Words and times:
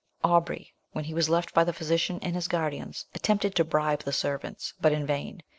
Aubrey, 0.23 0.73
when 0.93 1.03
he 1.03 1.13
was 1.13 1.29
left 1.29 1.53
by 1.53 1.63
the 1.63 1.73
physician 1.73 2.17
and 2.23 2.33
his 2.33 2.47
guardians, 2.47 3.05
attempted 3.13 3.53
to 3.53 3.63
bribe 3.63 3.99
the 4.01 4.11
servants, 4.11 4.73
but 4.81 4.93
in 4.93 5.05
vain. 5.05 5.43